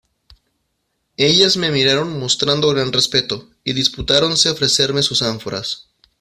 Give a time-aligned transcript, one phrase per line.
[1.15, 5.89] ellas me miraron mostrando gran respeto, y disputáronse ofrecerme sus ánforas